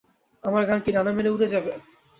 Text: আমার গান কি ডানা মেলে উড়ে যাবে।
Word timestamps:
আমার 0.43 0.63
গান 0.69 0.79
কি 0.85 0.89
ডানা 0.95 1.11
মেলে 1.17 1.29
উড়ে 1.29 1.47
যাবে। 1.53 1.71